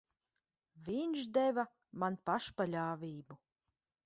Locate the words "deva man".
1.37-2.19